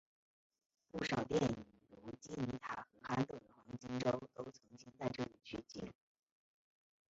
[0.91, 1.55] 不少电影
[1.91, 5.93] 如尼基塔和憨豆的黄金周都曾经在这里取景。